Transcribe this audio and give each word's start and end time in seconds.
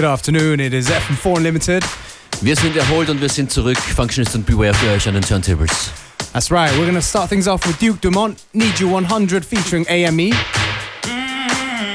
Good 0.00 0.08
afternoon, 0.08 0.60
it 0.60 0.72
is 0.72 0.88
FM4 0.88 1.36
Unlimited. 1.36 1.84
Wir 2.40 2.56
sind 2.56 2.74
erholt 2.74 3.10
und 3.10 3.20
wir 3.20 3.28
sind 3.28 3.52
zurück. 3.52 3.76
Functionist 3.76 4.34
und 4.34 4.46
Beware 4.46 4.72
für 4.72 4.92
euch 4.92 5.06
an 5.06 5.12
den 5.12 5.22
Turntables. 5.22 5.90
That's 6.32 6.50
right, 6.50 6.72
we're 6.78 6.86
gonna 6.86 7.02
start 7.02 7.28
things 7.28 7.46
off 7.46 7.66
with 7.66 7.78
Duke 7.78 8.00
Dumont, 8.00 8.42
Need 8.54 8.80
You 8.80 8.88
100 8.88 9.44
featuring 9.44 9.84
AME. 9.90 10.32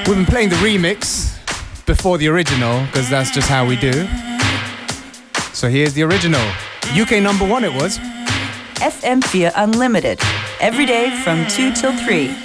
We've 0.05 0.15
been 0.15 0.27
playing 0.27 0.51
the 0.51 0.55
remix 0.57 1.31
before 1.87 2.19
the 2.19 2.27
original, 2.27 2.85
because 2.91 3.09
that's 3.09 3.31
just 3.31 3.49
how 3.49 3.65
we 3.65 3.75
do. 3.75 4.07
So 5.53 5.67
here's 5.67 5.95
the 5.95 6.03
original. 6.03 6.45
UK 6.93 7.23
number 7.23 7.43
one 7.43 7.63
it 7.63 7.73
was. 7.73 7.97
FM4 8.81 9.51
Unlimited. 9.55 10.19
Every 10.59 10.85
day 10.85 11.09
from 11.23 11.47
2 11.47 11.73
till 11.73 11.97
3. 12.05 12.44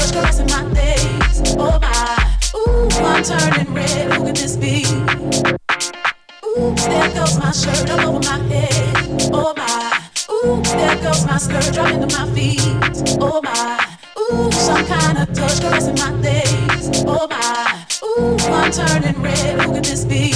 First 0.00 0.14
class 0.14 0.38
in 0.38 0.46
my 0.46 0.64
days. 0.72 1.54
Oh 1.58 1.78
my. 1.78 2.38
Ooh, 2.56 2.88
I'm 3.04 3.22
turning 3.22 3.74
red. 3.74 4.10
Who 4.14 4.24
could 4.24 4.36
this 4.36 4.56
be? 4.56 4.86
Ooh, 6.46 6.74
there 6.74 7.10
goes 7.12 7.38
my 7.38 7.50
shirt 7.52 7.90
all 7.90 8.16
over 8.16 8.20
my 8.24 8.38
head. 8.48 9.30
Oh 9.30 9.52
my. 9.54 10.00
Ooh, 10.32 10.62
there 10.62 10.96
goes 11.02 11.26
my 11.26 11.36
skirt 11.36 11.74
dropping 11.74 12.08
to 12.08 12.16
my 12.16 12.34
feet. 12.34 12.62
Oh 13.20 13.42
my. 13.42 13.98
Ooh, 14.18 14.50
some 14.52 14.86
kind 14.86 15.18
of 15.18 15.34
touch 15.34 15.60
caressing 15.60 15.96
my 15.96 16.18
days. 16.22 17.04
Oh 17.04 17.28
my. 17.28 17.86
Ooh, 18.02 18.38
I'm 18.54 18.72
turning 18.72 19.20
red. 19.20 19.60
Who 19.60 19.74
could 19.74 19.84
this 19.84 20.06
be? 20.06 20.32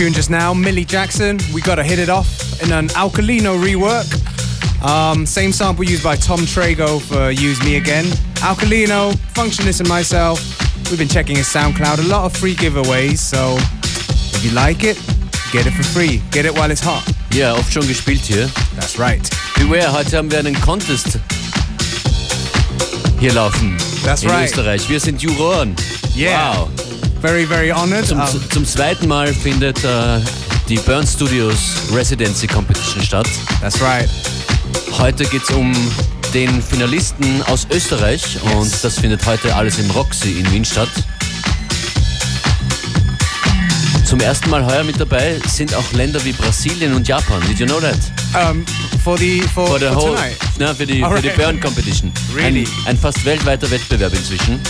Tune 0.00 0.14
just 0.14 0.30
now, 0.30 0.54
Millie 0.54 0.86
Jackson. 0.86 1.38
We 1.52 1.60
gotta 1.60 1.84
hit 1.84 1.98
it 1.98 2.08
off 2.08 2.62
in 2.62 2.72
an 2.72 2.88
Alkalino 2.88 3.62
rework. 3.62 4.08
Um, 4.82 5.26
same 5.26 5.52
sample 5.52 5.84
used 5.84 6.02
by 6.02 6.16
Tom 6.16 6.40
Trago 6.40 6.98
for 7.02 7.30
Use 7.30 7.62
Me 7.64 7.76
Again. 7.76 8.06
Alkalino, 8.36 9.12
Functionist 9.34 9.80
and 9.80 9.88
myself, 9.90 10.40
we've 10.88 10.98
been 10.98 11.06
checking 11.06 11.36
his 11.36 11.48
SoundCloud. 11.48 11.98
A 11.98 12.08
lot 12.08 12.24
of 12.24 12.34
free 12.34 12.54
giveaways, 12.54 13.18
so 13.18 13.56
if 13.58 14.42
you 14.42 14.52
like 14.52 14.84
it, 14.84 14.96
get 15.52 15.66
it 15.66 15.72
for 15.72 15.82
free. 15.82 16.22
Get 16.30 16.46
it 16.46 16.54
while 16.54 16.70
it's 16.70 16.82
hot. 16.82 17.04
Ja, 17.34 17.52
oft 17.52 17.70
schon 17.70 17.86
gespielt 17.86 18.24
hier. 18.24 18.48
That's 18.76 18.98
right. 18.98 19.28
Beware, 19.58 19.92
heute 19.92 20.16
haben 20.16 20.30
wir 20.30 20.38
einen 20.38 20.58
Contest 20.62 21.18
hier 23.18 23.34
laufen. 23.34 23.76
That's 24.02 24.22
in 24.22 24.30
right. 24.30 24.48
Österreich. 24.48 24.88
Wir 24.88 24.98
sind 24.98 25.20
Juroren. 25.20 25.76
Yeah. 26.16 26.56
Wow. 26.56 26.69
Very, 27.20 27.44
very 27.46 27.70
honored. 27.70 28.06
Zum, 28.06 28.18
Um, 28.20 28.50
zum 28.50 28.64
zweiten 28.66 29.06
Mal 29.06 29.32
findet 29.34 29.82
äh, 29.84 30.20
die 30.68 30.76
Burn 30.78 31.06
Studios 31.06 31.58
Residency 31.92 32.46
Competition 32.46 33.02
statt. 33.02 33.28
that's 33.60 33.80
right. 33.82 34.08
Heute 34.98 35.24
geht 35.24 35.42
es 35.42 35.50
um 35.50 35.72
den 36.32 36.62
Finalisten 36.62 37.42
aus 37.46 37.66
Österreich 37.70 38.38
und 38.56 38.72
das 38.82 38.98
findet 38.98 39.24
heute 39.26 39.54
alles 39.54 39.78
im 39.78 39.90
Roxy 39.90 40.32
in 40.38 40.50
Wien 40.52 40.64
statt. 40.64 40.88
Zum 44.04 44.18
ersten 44.20 44.50
Mal 44.50 44.64
heuer 44.64 44.82
mit 44.84 44.98
dabei 44.98 45.38
sind 45.46 45.74
auch 45.74 45.92
Länder 45.92 46.24
wie 46.24 46.32
Brasilien 46.32 46.94
und 46.94 47.06
Japan. 47.06 47.40
Did 47.48 47.60
you 47.60 47.66
know 47.66 47.80
that? 47.80 47.98
Um, 48.50 48.64
for 49.04 49.16
the 49.18 49.40
for, 49.54 49.66
For 49.68 49.78
the 49.78 49.86
for 49.86 49.94
whole, 49.96 50.16
tonight. 50.16 50.36
na, 50.58 50.74
für 50.74 50.86
die, 50.86 50.94
für 50.94 50.98
die 50.98 51.04
Alright. 51.30 51.36
Burn 51.36 51.60
Competition. 51.60 52.10
Really? 52.34 52.66
Ein, 52.86 52.90
ein 52.92 52.98
fast 52.98 53.24
weltweiter 53.24 53.70
Wettbewerb 53.70 54.12
inzwischen. 54.14 54.60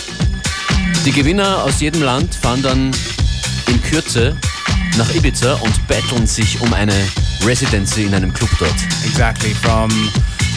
Die 1.04 1.12
Gewinner 1.12 1.64
aus 1.64 1.80
jedem 1.80 2.02
Land 2.02 2.34
fahren 2.34 2.62
dann 2.62 2.90
in 3.68 3.82
Kürze 3.82 4.36
nach 4.98 5.14
Ibiza 5.14 5.54
und 5.54 5.88
battlen 5.88 6.26
sich 6.26 6.60
um 6.60 6.74
eine 6.74 6.94
Residency 7.44 8.04
in 8.04 8.14
einem 8.14 8.32
Club 8.34 8.50
dort. 8.58 8.74
Exactly. 9.06 9.54
From 9.54 9.90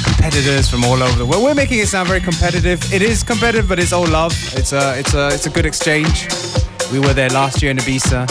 competitors 0.04 0.68
from 0.68 0.84
all 0.84 1.02
over 1.02 1.14
the 1.18 1.26
world. 1.26 1.42
We're 1.42 1.56
making 1.56 1.80
it 1.80 1.88
sound 1.88 2.08
very 2.08 2.20
competitive. 2.20 2.80
It 2.94 3.02
is 3.02 3.26
competitive, 3.26 3.68
but 3.68 3.80
it's 3.80 3.94
all 3.94 4.08
love. 4.08 4.36
It's 4.58 4.74
a 4.74 5.00
it's 5.00 5.14
a 5.14 5.30
it's 5.30 5.48
a 5.48 5.50
good 5.50 5.66
exchange. 5.66 6.28
We 6.92 7.00
were 7.00 7.14
there 7.14 7.30
last 7.30 7.62
year 7.62 7.72
in 7.72 7.78
Ibiza. 7.78 8.28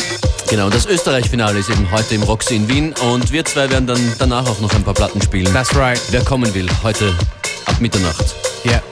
Genau, 0.50 0.69
das 0.69 0.85
Österreich-Finale 0.85 1.61
ist 1.61 1.71
eben 1.71 1.90
heute 1.90 2.14
im 2.14 2.25
Roxy 2.25 2.57
in 2.57 2.69
Wien 2.69 2.92
und 3.00 3.33
wir 3.33 3.42
zwei 3.47 3.71
werden 3.71 3.87
dann 3.87 4.12
danach 4.19 4.47
auch 4.47 4.61
noch 4.61 4.75
ein 4.75 4.83
paar 4.83 4.92
Platten 4.95 5.23
spielen. 5.23 5.50
That's 5.54 5.75
right. 5.75 6.00
Wer 6.11 6.23
kommen 6.25 6.52
will, 6.52 6.69
heute 6.83 7.16
ab 7.64 7.81
Mitternacht. 7.81 8.35
Yeah. 8.66 8.83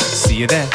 See 0.00 0.34
you 0.34 0.48
there. 0.48 0.66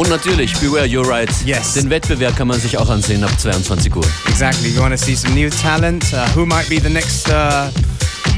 Und 0.00 0.08
natürlich, 0.08 0.54
Beware 0.60 0.86
You're 0.86 1.06
Right. 1.06 1.28
Yes. 1.44 1.74
Den 1.74 1.90
Wettbewerb 1.90 2.34
kann 2.34 2.48
man 2.48 2.58
sich 2.58 2.78
auch 2.78 2.88
ansehen 2.88 3.22
ab 3.22 3.38
22 3.38 3.94
Uhr. 3.94 4.02
Exactly. 4.28 4.70
You 4.70 4.80
want 4.80 4.98
to 4.98 5.04
see 5.04 5.14
some 5.14 5.34
new 5.34 5.50
talent? 5.50 6.04
Uh, 6.14 6.26
who 6.34 6.46
might 6.46 6.66
be 6.70 6.80
the 6.80 6.88
next? 6.88 7.28
Uh, 7.28 7.68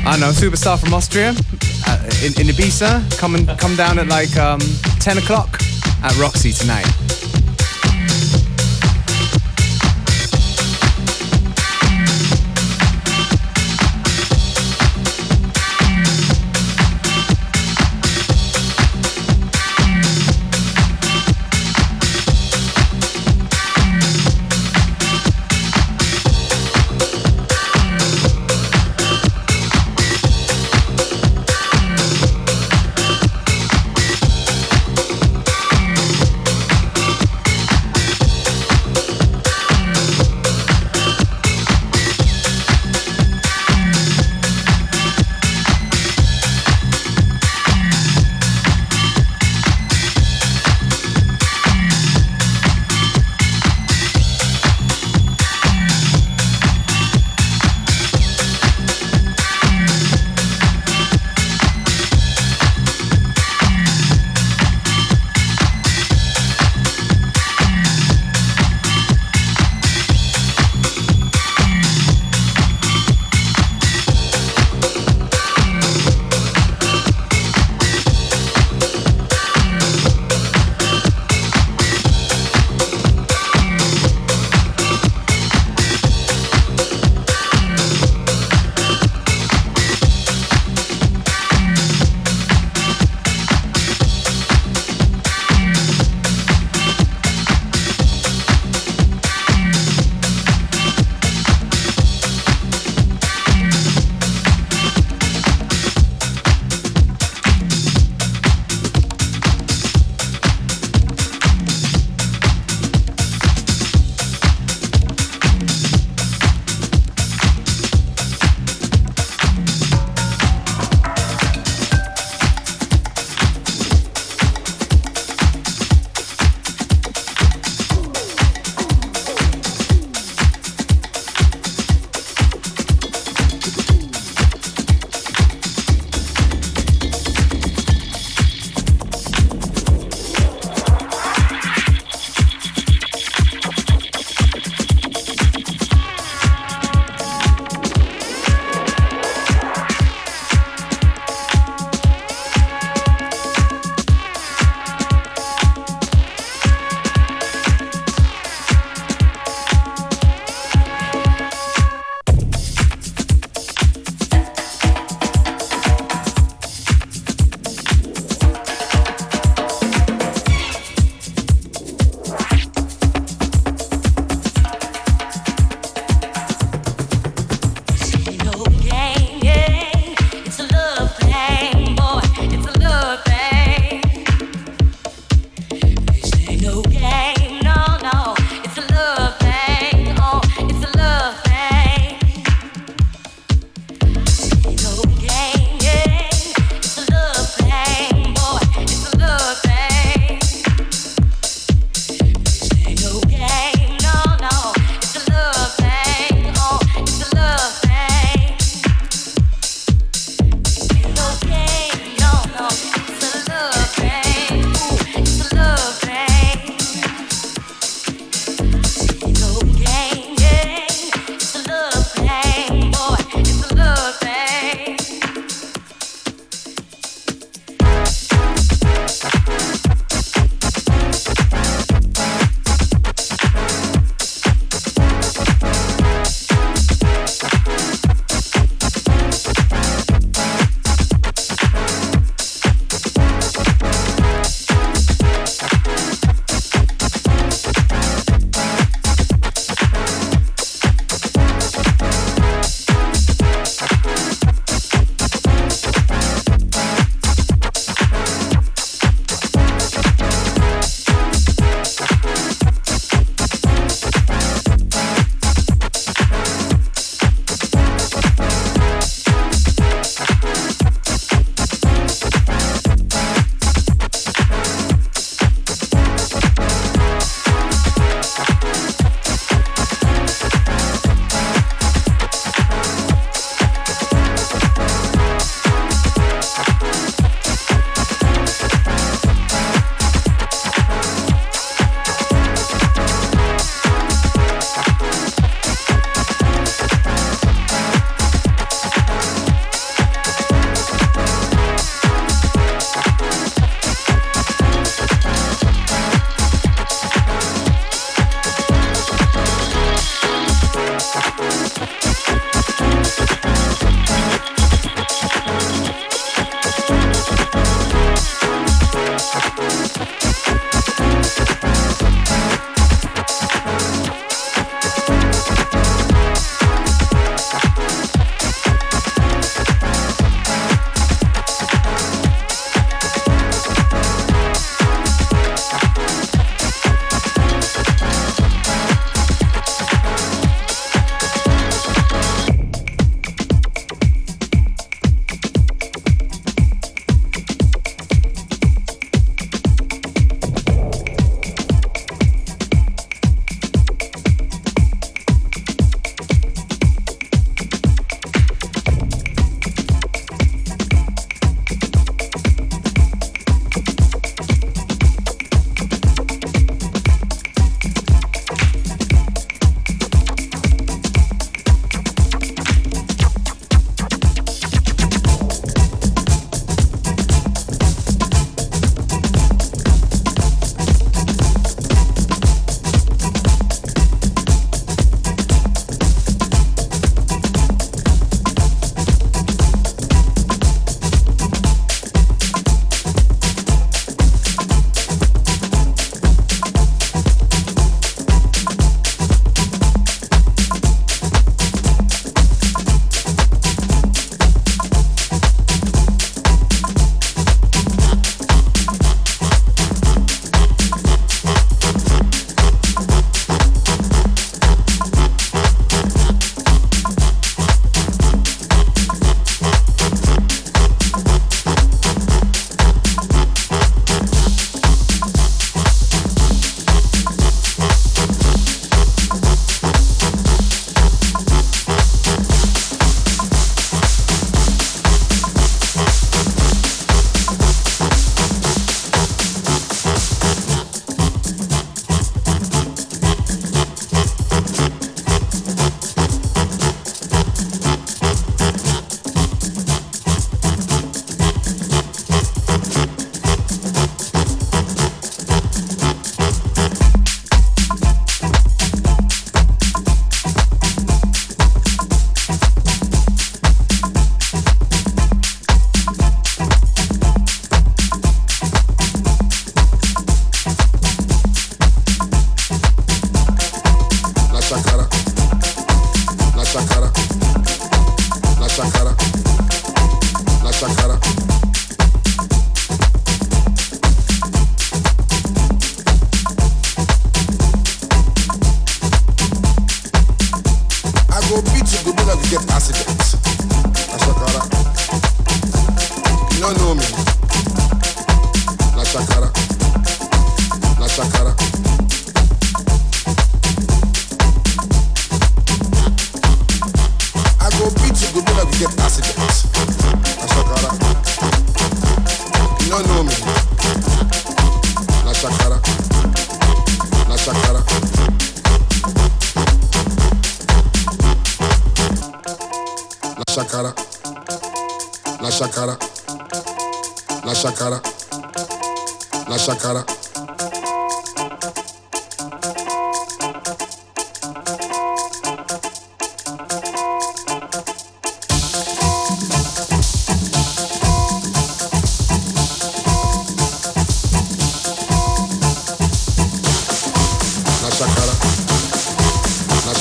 I 0.04 0.10
don't 0.10 0.18
know, 0.18 0.32
superstar 0.32 0.76
from 0.76 0.92
Austria 0.92 1.32
uh, 1.86 2.26
in, 2.26 2.32
in 2.40 2.48
Ibiza. 2.48 3.00
Come 3.16 3.36
and 3.36 3.46
come 3.60 3.76
down 3.76 4.00
at 4.00 4.08
like 4.08 4.36
um, 4.36 4.58
10 4.98 5.18
o'clock 5.18 5.60
at 6.02 6.18
Roxy 6.18 6.50
tonight. 6.52 7.01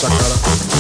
sacar. 0.01 0.70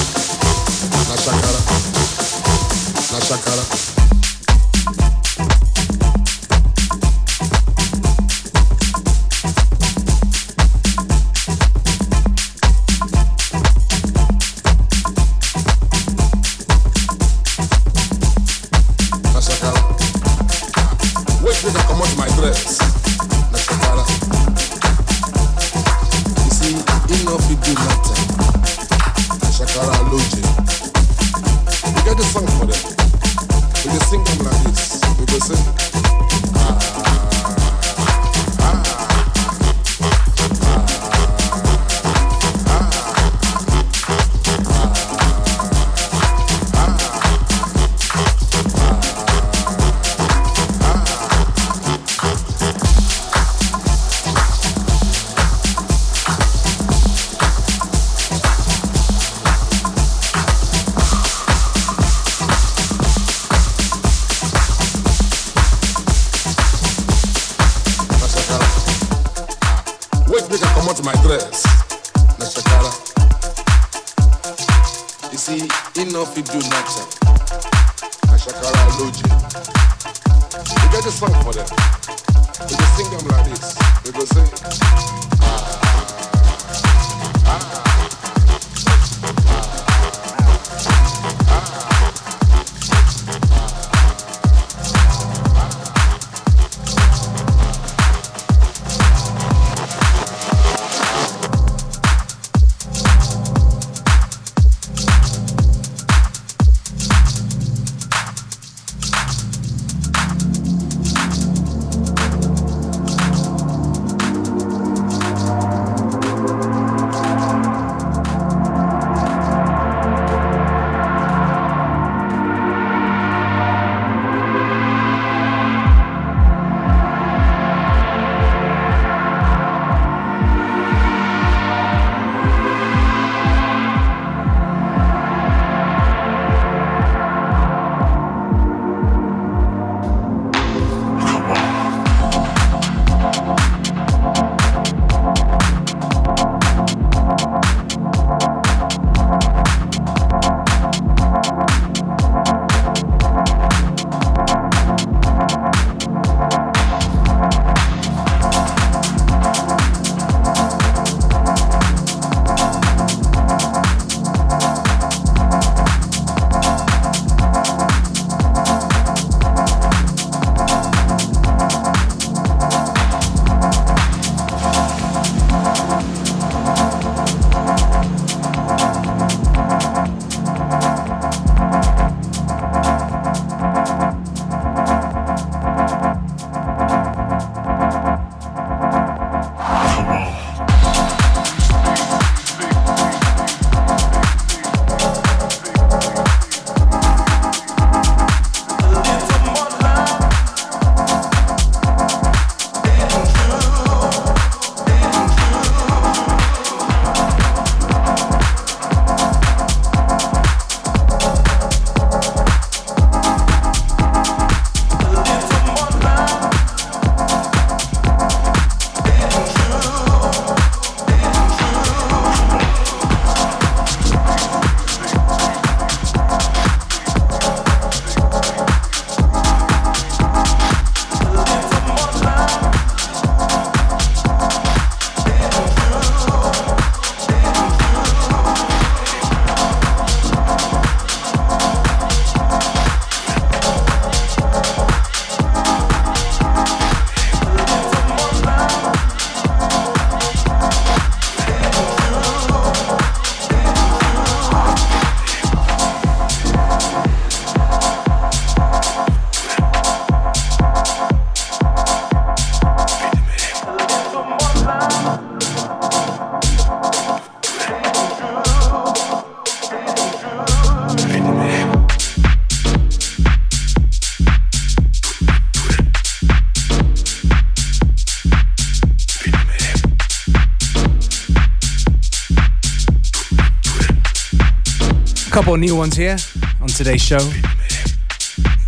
Of 285.51 285.59
new 285.59 285.75
ones 285.75 285.97
here 285.97 286.15
on 286.61 286.69
today's 286.69 287.01
show. 287.01 287.19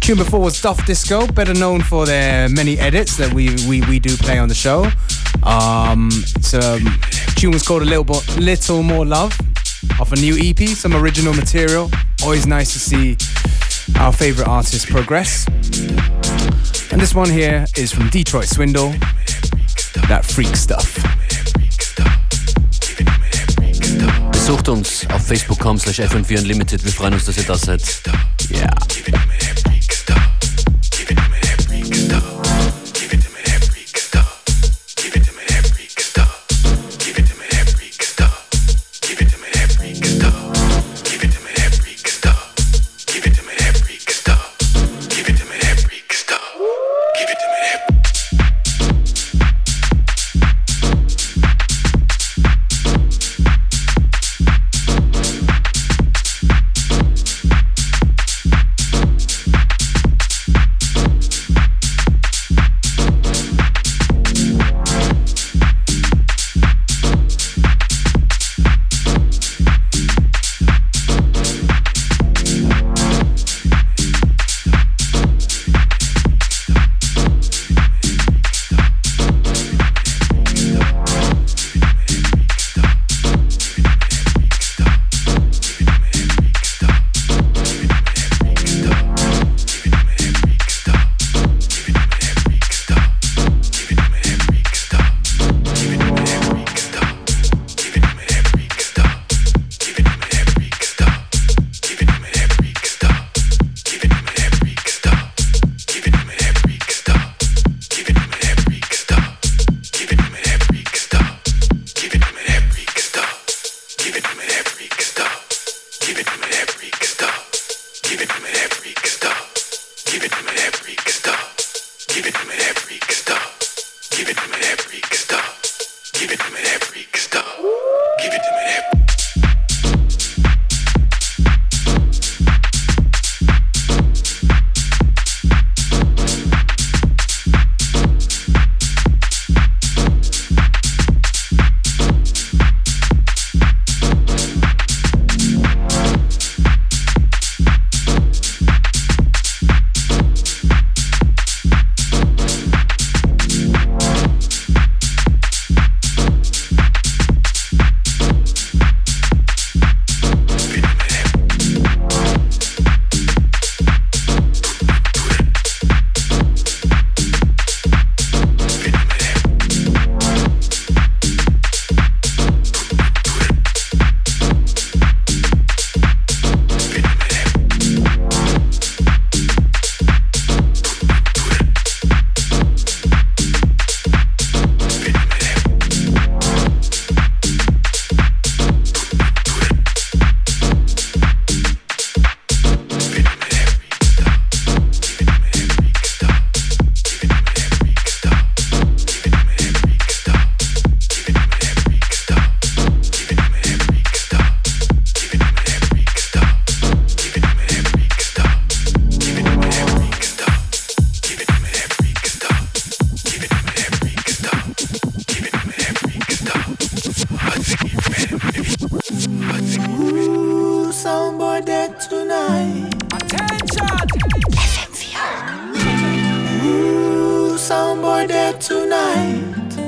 Tune 0.02 0.18
before 0.18 0.42
was 0.42 0.62
Duff 0.62 0.86
Disco, 0.86 1.26
better 1.28 1.54
known 1.54 1.82
for 1.82 2.06
their 2.06 2.50
many 2.50 2.78
edits 2.78 3.16
that 3.16 3.34
we 3.34 3.56
we, 3.70 3.80
we 3.88 4.00
do 4.00 4.18
play 4.18 4.38
on 4.38 4.50
the 4.50 4.56
show. 4.56 4.90
Um, 5.44 6.12
so 6.42 6.60
um, 6.60 7.00
tune 7.36 7.52
was 7.52 7.64
called 7.64 7.84
a 7.84 7.86
little 7.86 8.04
bit, 8.04 8.38
little 8.38 8.84
more 8.84 9.06
love, 9.06 9.38
off 10.00 10.12
a 10.12 10.18
new 10.18 10.36
EP, 10.38 10.68
some 10.70 10.94
original 10.94 11.34
material. 11.34 11.90
Always 12.22 12.46
nice 12.48 12.74
to 12.74 12.80
see 12.80 13.18
our 13.98 14.12
favorite 14.12 14.48
artists 14.48 14.86
progress. 14.86 15.48
And 16.92 17.00
this 17.00 17.16
one 17.16 17.30
here 17.30 17.66
is 17.78 17.94
from 17.94 18.10
Detroit 18.10 18.46
Swindle, 18.46 18.94
that 20.10 20.26
freak 20.26 20.56
stuff. 20.56 21.03
Besucht 24.64 24.78
uns 24.78 25.06
auf 25.12 25.28
facebook.com 25.28 25.78
slash 25.78 26.00
fm4 26.00 26.40
unlimited. 26.40 26.86
Wir 26.86 26.92
freuen 26.94 27.14
uns, 27.14 27.26
dass 27.26 27.38
ihr 27.38 27.44
da 27.44 27.56
seid. 27.56 27.82
Yeah. 28.50 28.70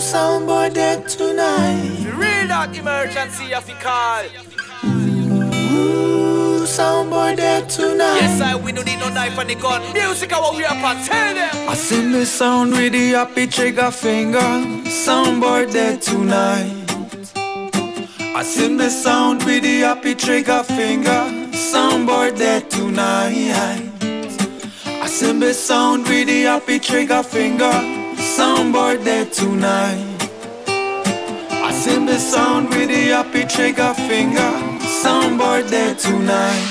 Soundboard 0.00 0.74
dead 0.74 1.08
tonight. 1.08 1.84
If 1.84 2.04
you 2.04 2.12
read 2.12 2.50
that 2.50 2.76
emergency, 2.76 3.52
if 3.52 3.68
you 3.68 3.76
call. 3.76 4.24
Ooh, 5.72 6.64
soundboy 6.66 7.36
dead 7.36 7.68
tonight. 7.68 8.20
Yes, 8.20 8.40
I 8.40 8.56
we 8.56 8.72
don't 8.72 8.86
need 8.86 8.98
no 8.98 9.10
knife 9.10 9.38
and 9.38 9.48
the 9.48 9.54
gun. 9.54 9.80
Music, 9.92 10.32
I 10.32 10.56
we 10.56 10.64
up 10.64 10.76
and 10.76 11.06
tell 11.06 11.34
them. 11.34 11.68
I 11.68 11.74
sing 11.74 12.10
the 12.10 12.26
sound 12.26 12.72
with 12.72 12.92
the 12.92 13.10
happy 13.10 13.46
trigger 13.46 13.92
finger. 13.92 14.38
Soundboard 14.38 15.72
dead 15.72 16.02
tonight. 16.02 16.74
I 18.34 18.42
sing 18.42 18.76
the 18.76 18.90
sound 18.90 19.44
with 19.44 19.62
the 19.62 19.80
happy 19.80 20.14
trigger 20.16 20.64
finger. 20.64 21.22
Soundboard 21.52 22.38
dead 22.38 22.68
tonight. 22.70 23.89
The 25.00 25.54
sound 25.54 26.06
with 26.06 26.28
the 26.28 26.42
happy 26.42 26.78
trigger 26.78 27.24
finger. 27.24 27.72
Soundboard 28.36 29.02
there 29.02 29.24
tonight. 29.24 30.06
Assembly 31.66 32.18
sound 32.18 32.68
with 32.68 32.88
the 32.88 33.08
happy 33.08 33.44
trigger 33.46 33.94
finger. 33.94 34.52
Soundboard 35.02 35.68
there 35.70 35.96
tonight. 35.96 36.68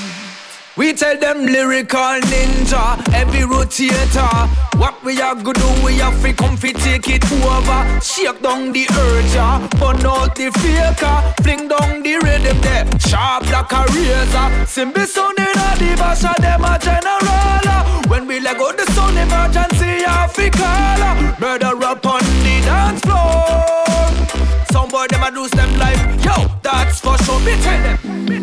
We 0.78 0.94
tell 0.94 1.18
them 1.20 1.48
lyrical 1.48 2.22
ninja, 2.32 3.14
every 3.14 3.42
rotator. 3.42 4.48
What 4.80 5.04
we 5.04 5.20
are 5.20 5.36
gonna 5.36 5.60
do, 5.60 5.86
we 5.86 5.98
to 5.98 6.34
come 6.34 6.56
fi 6.56 6.72
take 6.72 7.10
it 7.10 7.26
over. 7.32 8.00
Shake 8.02 8.42
down 8.42 8.72
the 8.72 8.88
urge, 9.06 9.80
burn 9.80 10.06
out 10.06 10.36
the 10.36 10.52
faker. 10.62 11.34
Fling 11.44 11.68
down 11.68 12.04
the 12.04 12.16
rhythm 12.24 12.62
there, 12.62 12.88
sharp 13.00 13.44
like 13.52 13.74
a 13.74 13.84
razor. 13.92 14.66
Simple 14.68 15.06
sound 15.06 15.38
in 15.40 15.46
the 15.46 15.96
bash, 15.98 16.22
them 16.22 16.64
a 16.64 16.80
general 16.80 17.89
we 18.30 18.40
like 18.40 18.60
go 18.60 18.72
the 18.72 18.86
sun 18.94 19.18
emergency 19.18 20.06
Africa 20.06 20.70
Murder 21.40 21.74
up 21.84 22.06
on 22.06 22.22
the 22.46 22.62
dance 22.64 23.02
floor. 23.02 24.06
Some 24.72 24.90
boy 24.90 25.08
them 25.10 25.24
a 25.24 25.32
lose 25.32 25.50
them 25.52 25.74
life. 25.80 26.00
Yo, 26.24 26.36
that's 26.62 27.00
for 27.00 27.18
sure, 27.24 27.40
me 27.40 27.54
tell 27.64 27.82
them, 27.82 28.26
me. 28.26 28.38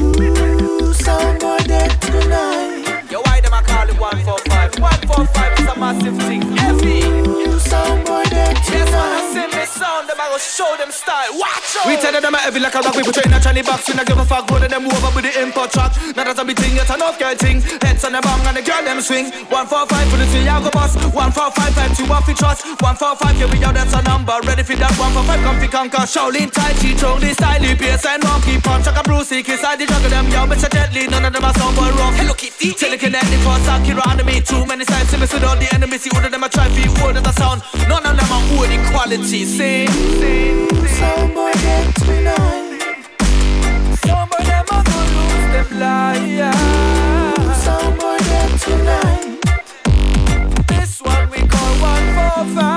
Ooh, 0.00 0.92
some 0.94 1.38
boy 1.38 1.58
dead 1.66 2.00
tonight. 2.00 3.04
Yo, 3.10 3.20
why 3.20 3.40
them 3.42 3.52
a 3.52 3.60
call 3.62 3.86
it 3.86 4.00
145 4.00 4.78
145 4.80 5.60
is 5.60 5.66
a 5.66 5.78
massive 5.78 6.16
thing, 6.22 6.42
heavy 6.56 7.55
show 10.56 10.72
them 10.76 10.90
style. 10.90 11.36
Watch 11.36 11.76
out. 11.76 11.86
We 11.86 11.96
tell 12.00 12.12
them 12.12 12.24
I'm 12.24 12.34
heavy 12.40 12.60
like 12.60 12.74
a 12.74 12.80
rock. 12.80 12.96
We 12.96 13.02
put 13.02 13.20
in 13.20 13.32
a 13.32 13.40
Johnny 13.40 13.62
box. 13.62 13.88
We 13.88 13.94
not 13.94 14.06
give 14.06 14.16
a 14.16 14.24
fuck. 14.24 14.48
One 14.50 14.62
of 14.62 14.70
them 14.70 14.86
over 14.86 15.10
with 15.12 15.28
the 15.28 15.32
import 15.42 15.70
truck. 15.72 15.92
Not 16.16 16.26
as 16.28 16.38
a 16.38 16.44
big 16.44 16.56
thing, 16.56 16.76
yet 16.76 16.88
enough 16.88 17.18
girl 17.18 17.34
thing. 17.36 17.60
Heads 17.84 18.04
on 18.04 18.12
the 18.12 18.20
bong 18.24 18.40
and 18.48 18.56
the 18.56 18.62
girl 18.62 18.82
them 18.84 19.00
swing. 19.00 19.28
One 19.52 19.66
four 19.66 19.84
five 19.86 20.08
for 20.08 20.16
the 20.16 20.26
three, 20.32 20.48
I 20.48 20.56
go 20.62 20.70
boss. 20.70 20.96
One 21.12 21.32
four 21.32 21.50
five 21.52 21.74
five 21.76 21.92
two 21.96 22.08
off 22.08 22.24
the 22.24 22.34
trust. 22.34 22.64
One 22.80 22.96
four 22.96 23.16
five, 23.16 23.36
here 23.36 23.48
we 23.48 23.58
go, 23.58 23.72
that's 23.72 23.92
a 23.92 24.00
number. 24.02 24.32
Ready 24.48 24.62
for 24.62 24.76
that. 24.76 24.96
One 24.96 25.12
four 25.12 25.24
five, 25.24 25.42
come 25.44 25.58
fi 25.60 25.68
conquer. 25.68 26.04
Shaolin 26.08 26.48
Tai 26.48 26.72
Chi, 26.80 26.96
Chong, 26.96 27.20
the 27.20 27.34
style, 27.34 27.76
bass 27.76 28.06
and 28.06 28.22
monkey 28.24 28.60
punch. 28.60 28.84
Chaka 28.84 29.02
Brucey, 29.02 29.42
kiss 29.42 29.64
I 29.64 29.76
the 29.76 29.84
juggle 29.84 30.10
them, 30.10 30.28
yo, 30.32 30.46
but 30.46 30.58
gently. 30.58 31.06
None 31.08 31.24
of 31.24 31.32
them 31.32 31.44
are 31.44 31.54
sound 31.54 31.76
boy 31.76 31.90
rough. 31.98 32.16
Hello 32.16 32.34
Kitty, 32.34 32.72
telekinetic 32.72 33.40
for 33.44 33.58
Sakura 33.66 34.02
on 34.08 34.20
me. 34.24 34.40
Too 34.40 34.64
many 34.64 34.84
sides, 34.84 35.10
see 35.10 35.18
me 35.20 35.26
with 35.26 35.44
all 35.44 35.56
the 35.56 35.68
enemies. 35.74 36.02
See 36.02 36.10
all 36.14 36.24
of 36.24 36.30
them 36.30 36.44
I 36.44 36.48
try 36.48 36.68
for 36.70 37.04
word 37.04 37.16
as 37.18 37.26
a 37.26 37.32
sound. 37.34 37.65
None 37.88 38.06
of 38.06 38.16
them 38.16 38.32
are 38.32 38.44
old 38.58 38.70
equality. 38.70 39.44
See, 39.44 39.86
see, 39.86 40.68
Some 40.98 41.34
boy 41.34 41.52
get 41.52 41.94
tonight. 41.96 43.04
Some 44.04 44.28
of 44.38 44.44
them 44.46 44.64
are 44.70 44.84
gonna 44.84 45.16
lose 45.16 45.46
them 45.54 45.68
life. 45.80 47.56
Some 47.64 47.94
boy 47.98 48.18
get 48.30 48.50
tonight. 48.60 49.40
This 50.68 51.00
one 51.02 51.30
we 51.30 51.38
call 51.46 51.72
one 51.80 52.06
four 52.14 52.44
five. 52.54 52.75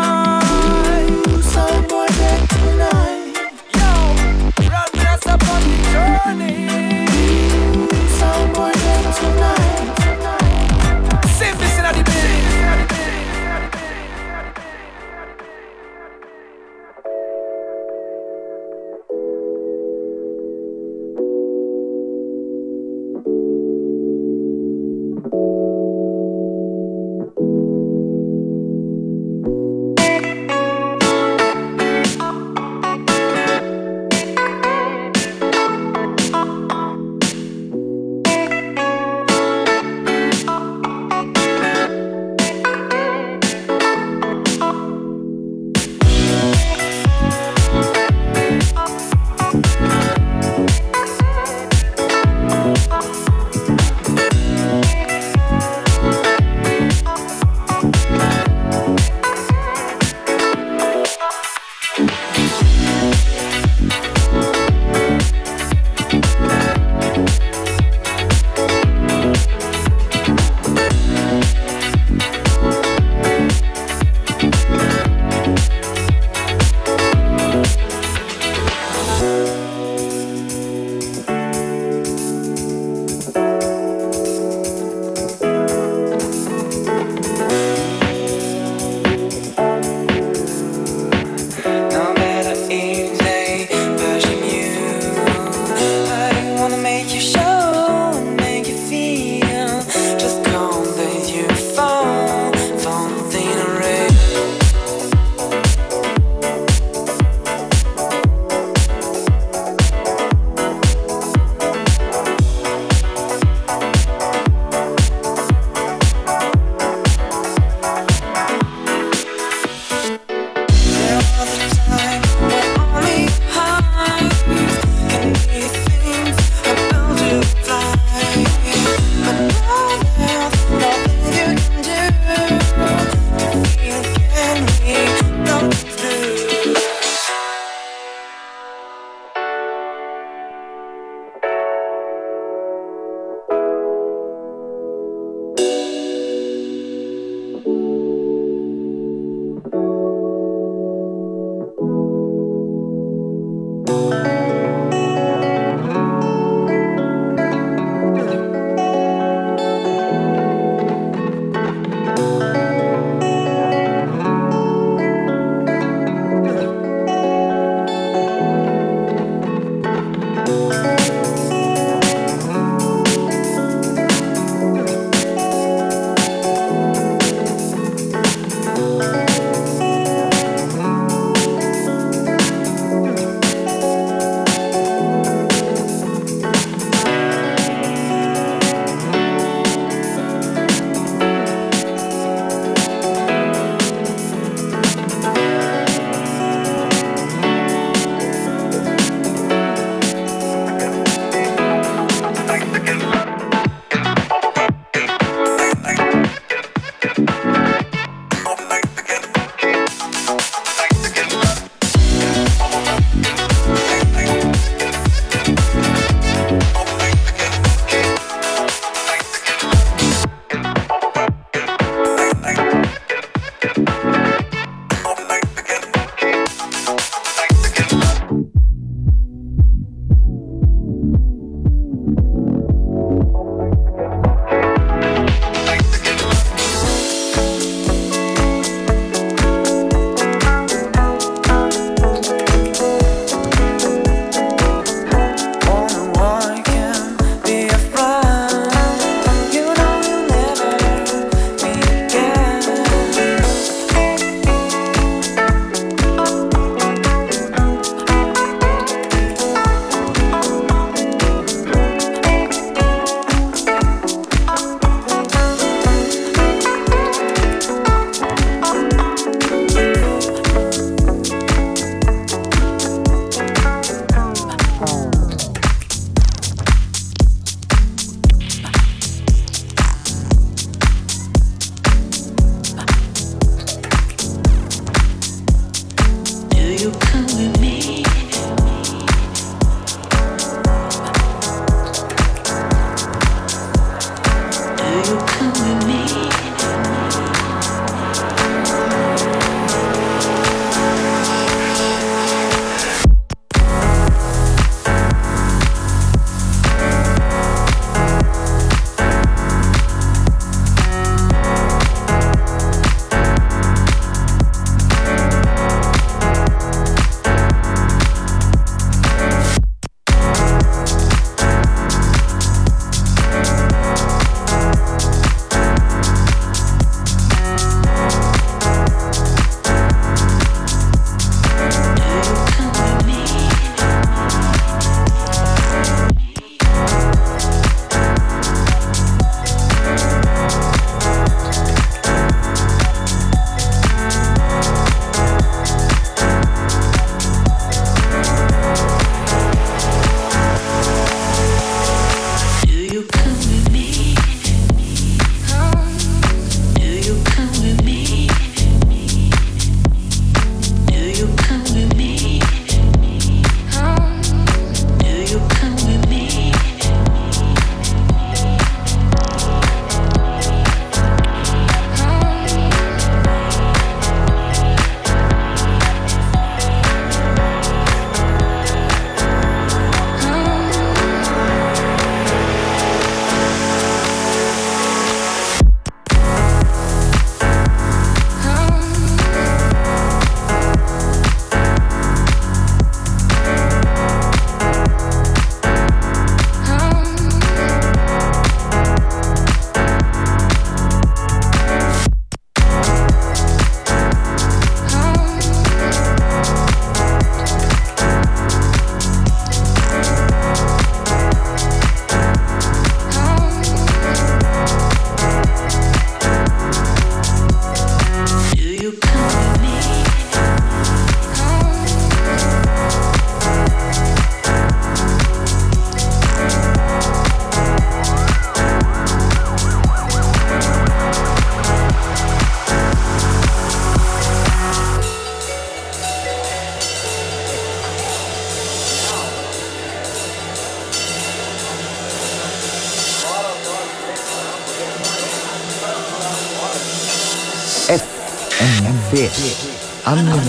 Unlimited. 450.11 450.48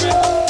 Yeah. 0.00 0.49